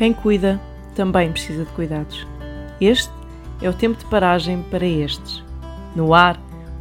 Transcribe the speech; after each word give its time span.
Quem 0.00 0.14
cuida 0.14 0.58
também 0.94 1.30
precisa 1.30 1.62
de 1.62 1.70
cuidados. 1.72 2.26
Este 2.80 3.12
é 3.60 3.68
o 3.68 3.74
tempo 3.74 3.98
de 3.98 4.06
paragem 4.06 4.62
para 4.70 4.86
estes. 4.86 5.44
No 5.94 6.14
ar, 6.14 6.40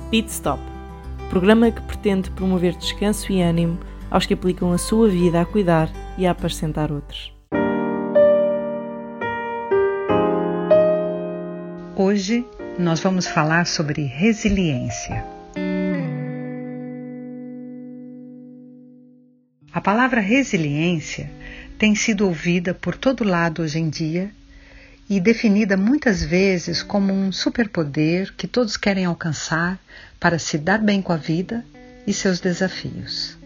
Pit 0.10 0.30
Stop, 0.30 0.64
programa 1.30 1.70
que 1.70 1.82
pretende 1.82 2.32
promover 2.32 2.78
descanso 2.78 3.30
e 3.30 3.42
ânimo 3.42 3.78
aos 4.10 4.26
que 4.26 4.34
aplicam 4.34 4.72
a 4.72 4.78
sua 4.78 5.10
vida 5.10 5.42
a 5.42 5.46
cuidar 5.46 5.90
e 6.18 6.26
a 6.26 6.32
apacentar 6.32 6.94
outros. 6.94 7.34
Hoje 11.98 12.46
nós 12.80 13.02
vamos 13.02 13.28
falar 13.28 13.66
sobre 13.66 14.04
resiliência. 14.04 15.26
A 19.74 19.82
palavra 19.82 20.22
resiliência 20.22 21.30
tem 21.80 21.96
sido 21.96 22.28
ouvida 22.28 22.74
por 22.74 22.98
todo 22.98 23.24
lado 23.24 23.62
hoje 23.62 23.80
em 23.80 23.90
dia 23.90 24.30
e 25.10 25.18
definida 25.18 25.78
muitas 25.78 26.22
vezes 26.22 26.84
como 26.84 27.14
um 27.14 27.32
superpoder 27.32 28.34
que 28.36 28.48
todos 28.48 28.76
querem 28.76 29.06
alcançar 29.06 29.80
para 30.20 30.38
se 30.38 30.58
dar 30.58 30.80
bem 30.80 31.02
com 31.02 31.14
a 31.14 31.18
vida 31.18 31.66
e 32.06 32.12
seus 32.12 32.42
desafios. 32.42 33.38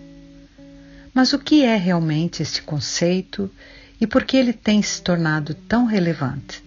Mas 1.14 1.32
o 1.32 1.38
que 1.38 1.64
é 1.64 1.78
realmente 1.78 2.42
este 2.42 2.64
conceito 2.64 3.52
e 4.02 4.08
por 4.08 4.24
que 4.24 4.36
ele 4.36 4.52
tem 4.52 4.82
se 4.82 5.00
tornado 5.04 5.54
tão 5.54 5.86
relevante? 5.86 6.64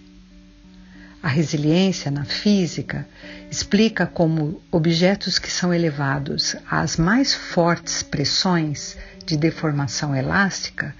A 1.21 1.27
resiliência 1.27 2.09
na 2.09 2.23
física 2.23 3.05
explica 3.51 4.05
como 4.05 4.61
objetos 4.71 5.37
que 5.37 5.51
são 5.51 5.73
elevados 5.73 6.55
às 6.71 6.95
mais 6.95 7.33
fortes 7.33 8.01
pressões 8.01 8.97
de 9.25 9.35
deformação 9.35 10.15
elástica 10.15 10.95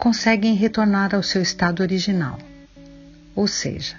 conseguem 0.00 0.54
retornar 0.54 1.14
ao 1.14 1.22
seu 1.22 1.42
estado 1.42 1.82
original. 1.82 2.38
Ou 3.36 3.46
seja, 3.46 3.96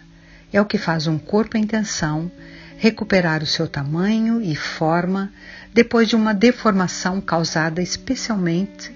é 0.52 0.60
o 0.60 0.66
que 0.66 0.78
faz 0.78 1.06
um 1.06 1.18
corpo 1.18 1.58
em 1.58 1.66
tensão 1.66 2.30
recuperar 2.78 3.44
o 3.44 3.46
seu 3.46 3.68
tamanho 3.68 4.42
e 4.42 4.56
forma 4.56 5.32
depois 5.72 6.10
de 6.10 6.16
uma 6.16 6.34
deformação 6.34 7.22
causada 7.22 7.82
especialmente 7.82 8.92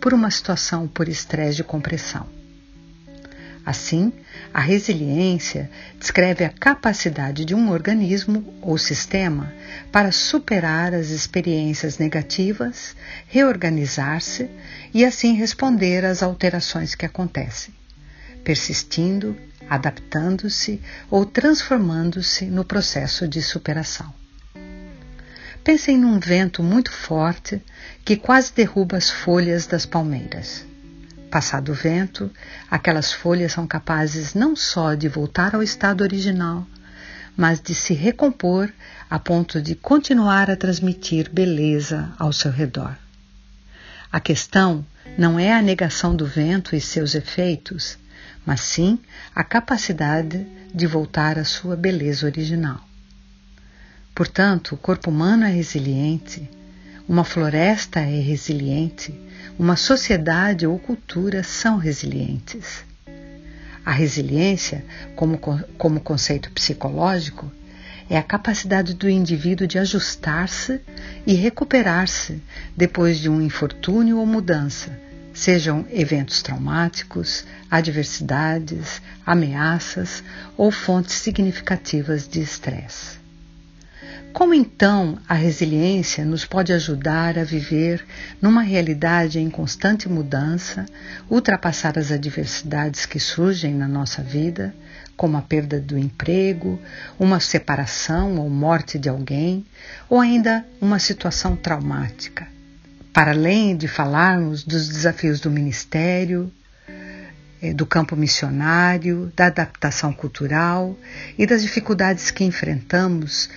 por 0.00 0.12
uma 0.12 0.30
situação 0.30 0.88
por 0.88 1.08
estresse 1.08 1.58
de 1.58 1.64
compressão. 1.64 2.37
Assim, 3.64 4.12
a 4.52 4.60
resiliência 4.60 5.70
descreve 5.98 6.44
a 6.44 6.48
capacidade 6.48 7.44
de 7.44 7.54
um 7.54 7.70
organismo 7.70 8.54
ou 8.62 8.78
sistema 8.78 9.52
para 9.92 10.10
superar 10.10 10.94
as 10.94 11.10
experiências 11.10 11.98
negativas, 11.98 12.96
reorganizar-se 13.26 14.48
e 14.94 15.04
assim 15.04 15.34
responder 15.34 16.04
às 16.04 16.22
alterações 16.22 16.94
que 16.94 17.04
acontecem, 17.04 17.74
persistindo, 18.42 19.36
adaptando-se 19.68 20.80
ou 21.10 21.26
transformando-se 21.26 22.46
no 22.46 22.64
processo 22.64 23.28
de 23.28 23.42
superação. 23.42 24.12
Pensem 25.62 25.98
num 25.98 26.18
vento 26.18 26.62
muito 26.62 26.90
forte 26.90 27.62
que 28.04 28.16
quase 28.16 28.52
derruba 28.54 28.96
as 28.96 29.10
folhas 29.10 29.66
das 29.66 29.84
palmeiras. 29.84 30.64
Passado 31.30 31.72
o 31.72 31.74
vento, 31.74 32.30
aquelas 32.70 33.12
folhas 33.12 33.52
são 33.52 33.66
capazes 33.66 34.32
não 34.32 34.56
só 34.56 34.94
de 34.94 35.08
voltar 35.08 35.54
ao 35.54 35.62
estado 35.62 36.02
original, 36.02 36.66
mas 37.36 37.60
de 37.60 37.74
se 37.74 37.92
recompor 37.92 38.72
a 39.10 39.18
ponto 39.18 39.60
de 39.60 39.74
continuar 39.74 40.50
a 40.50 40.56
transmitir 40.56 41.30
beleza 41.30 42.10
ao 42.18 42.32
seu 42.32 42.50
redor. 42.50 42.96
A 44.10 44.20
questão 44.20 44.84
não 45.18 45.38
é 45.38 45.52
a 45.52 45.60
negação 45.60 46.16
do 46.16 46.26
vento 46.26 46.74
e 46.74 46.80
seus 46.80 47.14
efeitos, 47.14 47.98
mas 48.44 48.60
sim 48.62 48.98
a 49.34 49.44
capacidade 49.44 50.46
de 50.74 50.86
voltar 50.86 51.38
à 51.38 51.44
sua 51.44 51.76
beleza 51.76 52.24
original. 52.24 52.80
Portanto, 54.14 54.74
o 54.74 54.78
corpo 54.78 55.10
humano 55.10 55.44
é 55.44 55.50
resiliente, 55.50 56.50
uma 57.08 57.24
floresta 57.24 58.00
é 58.00 58.20
resiliente, 58.20 59.18
uma 59.58 59.76
sociedade 59.76 60.66
ou 60.66 60.78
cultura 60.78 61.42
são 61.42 61.78
resilientes. 61.78 62.84
A 63.82 63.92
resiliência, 63.92 64.84
como, 65.16 65.38
como 65.78 66.00
conceito 66.00 66.50
psicológico, 66.50 67.50
é 68.10 68.18
a 68.18 68.22
capacidade 68.22 68.92
do 68.92 69.08
indivíduo 69.08 69.66
de 69.66 69.78
ajustar-se 69.78 70.82
e 71.26 71.32
recuperar-se 71.32 72.42
depois 72.76 73.18
de 73.18 73.30
um 73.30 73.40
infortúnio 73.40 74.18
ou 74.18 74.26
mudança, 74.26 74.90
sejam 75.32 75.86
eventos 75.90 76.42
traumáticos, 76.42 77.46
adversidades, 77.70 79.00
ameaças 79.24 80.22
ou 80.58 80.70
fontes 80.70 81.14
significativas 81.14 82.28
de 82.28 82.40
estresse. 82.40 83.17
Como 84.38 84.54
então 84.54 85.18
a 85.28 85.34
resiliência 85.34 86.24
nos 86.24 86.44
pode 86.44 86.72
ajudar 86.72 87.36
a 87.36 87.42
viver 87.42 88.06
numa 88.40 88.62
realidade 88.62 89.40
em 89.40 89.50
constante 89.50 90.08
mudança, 90.08 90.86
ultrapassar 91.28 91.98
as 91.98 92.12
adversidades 92.12 93.04
que 93.04 93.18
surgem 93.18 93.74
na 93.74 93.88
nossa 93.88 94.22
vida, 94.22 94.72
como 95.16 95.36
a 95.36 95.42
perda 95.42 95.80
do 95.80 95.98
emprego, 95.98 96.80
uma 97.18 97.40
separação 97.40 98.36
ou 98.38 98.48
morte 98.48 98.96
de 98.96 99.08
alguém, 99.08 99.66
ou 100.08 100.20
ainda 100.20 100.64
uma 100.80 101.00
situação 101.00 101.56
traumática? 101.56 102.46
Para 103.12 103.32
além 103.32 103.76
de 103.76 103.88
falarmos 103.88 104.62
dos 104.62 104.88
desafios 104.88 105.40
do 105.40 105.50
ministério, 105.50 106.48
eh, 107.60 107.74
do 107.74 107.84
campo 107.84 108.14
missionário, 108.14 109.32
da 109.34 109.46
adaptação 109.46 110.12
cultural 110.12 110.96
e 111.36 111.44
das 111.44 111.60
dificuldades 111.60 112.30
que 112.30 112.44
enfrentamos 112.44 113.50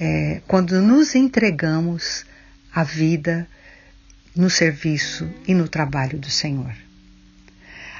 é, 0.00 0.40
quando 0.46 0.80
nos 0.80 1.14
entregamos 1.14 2.24
à 2.72 2.84
vida 2.84 3.48
no 4.34 4.48
serviço 4.48 5.28
e 5.46 5.54
no 5.54 5.68
trabalho 5.68 6.18
do 6.18 6.30
Senhor. 6.30 6.72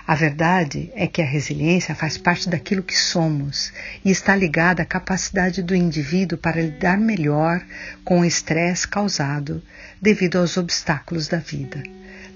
A 0.06 0.14
verdade 0.14 0.90
é 0.94 1.06
que 1.06 1.20
a 1.20 1.26
resiliência 1.26 1.94
faz 1.94 2.16
parte 2.16 2.48
daquilo 2.48 2.82
que 2.82 2.96
somos 2.96 3.72
e 4.02 4.10
está 4.10 4.34
ligada 4.34 4.82
à 4.82 4.86
capacidade 4.86 5.62
do 5.62 5.74
indivíduo 5.74 6.38
para 6.38 6.62
lidar 6.62 6.96
melhor 6.96 7.62
com 8.04 8.20
o 8.20 8.24
estresse 8.24 8.88
causado 8.88 9.62
devido 10.00 10.38
aos 10.38 10.56
obstáculos 10.56 11.28
da 11.28 11.36
vida, 11.36 11.82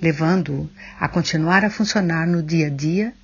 levando-o 0.02 0.68
a 1.00 1.08
continuar 1.08 1.64
a 1.64 1.70
funcionar 1.70 2.26
no 2.26 2.42
dia 2.42 2.66
a 2.66 2.70
dia 2.70 3.14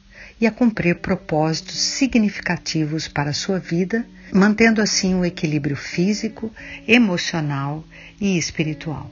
e 0.41 0.47
a 0.47 0.51
cumprir 0.51 0.97
propósitos 0.97 1.77
significativos 1.77 3.09
para 3.09 3.31
a 3.31 3.35
sua 3.35 3.59
vida, 3.59 4.07
mantendo 4.33 4.81
assim 4.81 5.15
o 5.15 5.25
equilíbrio 5.25 5.77
físico, 5.77 6.53
emocional 6.87 7.85
e 8.21 8.39
espiritual. 8.39 9.11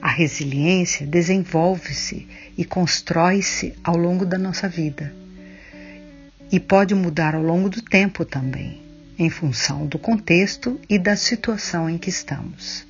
A 0.00 0.10
resiliência 0.10 1.06
desenvolve-se 1.06 2.28
e 2.56 2.64
constrói-se 2.64 3.74
ao 3.82 3.96
longo 3.96 4.26
da 4.26 4.36
nossa 4.36 4.68
vida 4.68 5.12
e 6.52 6.60
pode 6.60 6.94
mudar 6.94 7.34
ao 7.34 7.42
longo 7.42 7.68
do 7.68 7.82
tempo 7.82 8.24
também, 8.24 8.80
em 9.18 9.28
função 9.28 9.86
do 9.86 9.98
contexto 9.98 10.78
e 10.88 10.98
da 10.98 11.16
situação 11.16 11.88
em 11.88 11.98
que 11.98 12.10
estamos. 12.10 12.86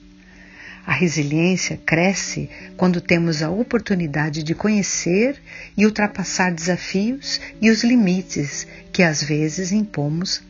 A 0.86 0.92
resiliência 0.92 1.78
cresce 1.78 2.50
quando 2.76 3.00
temos 3.00 3.42
a 3.42 3.50
oportunidade 3.50 4.42
de 4.42 4.54
conhecer 4.54 5.40
e 5.76 5.86
ultrapassar 5.86 6.52
desafios 6.52 7.40
e 7.60 7.70
os 7.70 7.82
limites 7.82 8.66
que 8.92 9.02
às 9.02 9.22
vezes 9.22 9.72
impomos 9.72 10.42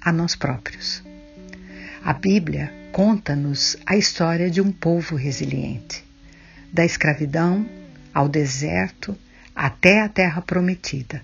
a 0.00 0.10
nós 0.10 0.34
próprios. 0.34 1.02
A 2.02 2.12
Bíblia 2.14 2.72
conta-nos 2.90 3.76
a 3.84 3.96
história 3.96 4.50
de 4.50 4.60
um 4.60 4.72
povo 4.72 5.14
resiliente, 5.14 6.02
da 6.72 6.84
escravidão 6.84 7.66
ao 8.14 8.28
deserto 8.28 9.16
até 9.54 10.00
a 10.00 10.08
terra 10.08 10.40
prometida. 10.40 11.22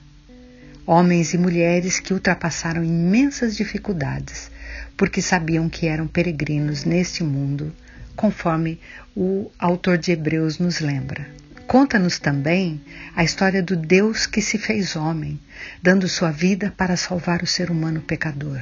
Homens 0.86 1.32
e 1.32 1.38
mulheres 1.38 2.00
que 2.00 2.12
ultrapassaram 2.12 2.84
imensas 2.84 3.56
dificuldades 3.56 4.50
porque 4.96 5.22
sabiam 5.22 5.68
que 5.68 5.86
eram 5.86 6.06
peregrinos 6.06 6.84
neste 6.84 7.24
mundo 7.24 7.72
conforme 8.18 8.80
o 9.14 9.48
autor 9.56 9.96
de 9.96 10.10
Hebreus 10.10 10.58
nos 10.58 10.80
lembra. 10.80 11.24
Conta-nos 11.68 12.18
também 12.18 12.80
a 13.14 13.22
história 13.22 13.62
do 13.62 13.76
Deus 13.76 14.26
que 14.26 14.42
se 14.42 14.58
fez 14.58 14.96
homem, 14.96 15.38
dando 15.80 16.08
sua 16.08 16.32
vida 16.32 16.74
para 16.76 16.96
salvar 16.96 17.42
o 17.44 17.46
ser 17.46 17.70
humano 17.70 18.00
pecador. 18.00 18.60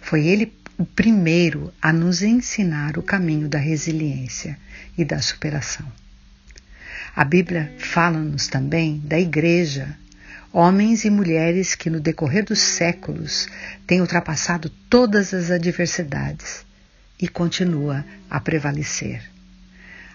Foi 0.00 0.24
ele 0.28 0.52
o 0.78 0.86
primeiro 0.86 1.72
a 1.82 1.92
nos 1.92 2.22
ensinar 2.22 2.96
o 2.96 3.02
caminho 3.02 3.48
da 3.48 3.58
resiliência 3.58 4.56
e 4.96 5.04
da 5.04 5.20
superação. 5.20 5.86
A 7.16 7.24
Bíblia 7.24 7.72
fala-nos 7.78 8.46
também 8.46 9.02
da 9.04 9.18
Igreja, 9.18 9.98
homens 10.52 11.04
e 11.04 11.10
mulheres 11.10 11.74
que 11.74 11.90
no 11.90 11.98
decorrer 11.98 12.44
dos 12.44 12.60
séculos 12.60 13.48
têm 13.84 14.00
ultrapassado 14.00 14.70
todas 14.88 15.34
as 15.34 15.50
adversidades 15.50 16.64
e 17.20 17.28
continua 17.28 18.04
a 18.28 18.40
prevalecer. 18.40 19.22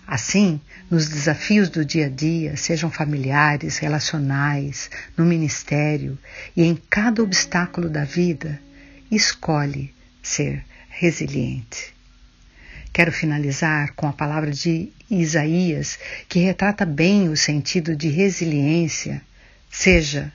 Assim, 0.05 0.59
nos 0.89 1.07
desafios 1.07 1.69
do 1.69 1.85
dia 1.85 2.07
a 2.07 2.09
dia, 2.09 2.57
sejam 2.57 2.89
familiares, 2.89 3.77
relacionais, 3.77 4.89
no 5.15 5.23
ministério 5.23 6.17
e 6.57 6.63
em 6.63 6.75
cada 6.89 7.21
obstáculo 7.21 7.89
da 7.89 8.03
vida, 8.03 8.59
escolhe 9.11 9.93
ser 10.23 10.65
resiliente. 10.89 11.93
Quero 12.91 13.11
finalizar 13.11 13.93
com 13.93 14.07
a 14.07 14.13
palavra 14.13 14.49
de 14.51 14.91
Isaías, 15.09 15.99
que 16.27 16.39
retrata 16.39 16.85
bem 16.85 17.29
o 17.29 17.37
sentido 17.37 17.95
de 17.95 18.09
resiliência, 18.09 19.21
seja 19.69 20.33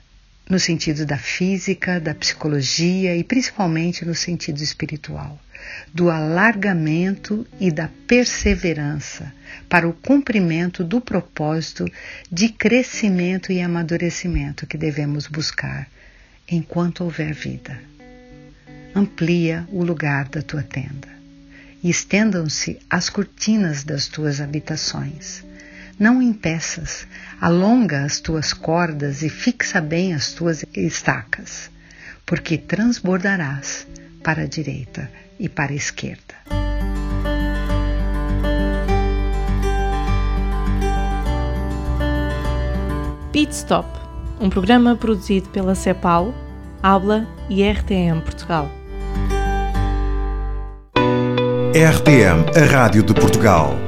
no 0.49 0.59
sentido 0.59 1.05
da 1.05 1.17
física, 1.17 1.99
da 1.99 2.13
psicologia 2.13 3.15
e 3.15 3.23
principalmente 3.23 4.05
no 4.05 4.13
sentido 4.13 4.61
espiritual, 4.61 5.39
do 5.93 6.09
alargamento 6.09 7.47
e 7.59 7.71
da 7.71 7.89
perseverança 8.07 9.33
para 9.67 9.87
o 9.87 9.93
cumprimento 9.93 10.83
do 10.83 11.01
propósito 11.01 11.85
de 12.31 12.49
crescimento 12.49 13.51
e 13.51 13.59
amadurecimento 13.59 14.67
que 14.67 14.77
devemos 14.77 15.25
buscar 15.25 15.87
enquanto 16.47 17.03
houver 17.03 17.33
vida. 17.33 17.79
Amplia 18.93 19.67
o 19.71 19.83
lugar 19.83 20.29
da 20.29 20.41
tua 20.41 20.61
tenda 20.61 21.09
e 21.83 21.89
estendam-se 21.89 22.79
as 22.89 23.09
cortinas 23.09 23.83
das 23.83 24.07
tuas 24.07 24.39
habitações 24.39 25.43
não 25.99 26.21
impeças, 26.21 27.07
alonga 27.39 28.03
as 28.03 28.19
tuas 28.19 28.53
cordas 28.53 29.21
e 29.21 29.29
fixa 29.29 29.79
bem 29.79 30.13
as 30.13 30.33
tuas 30.33 30.65
estacas, 30.75 31.69
porque 32.25 32.57
transbordarás 32.57 33.87
para 34.23 34.43
a 34.43 34.47
direita 34.47 35.09
e 35.39 35.47
para 35.47 35.71
a 35.71 35.75
esquerda. 35.75 36.35
Pit 43.31 43.53
Stop, 43.53 43.89
um 44.39 44.49
programa 44.49 44.95
produzido 44.95 45.49
pela 45.49 45.75
CEPAL, 45.75 46.33
Habla 46.81 47.27
e 47.49 47.63
RTM 47.63 48.21
Portugal. 48.21 48.69
RTM, 51.73 52.57
a 52.57 52.65
Rádio 52.71 53.03
de 53.03 53.13
Portugal. 53.13 53.84